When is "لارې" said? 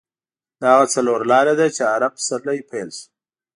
1.31-1.53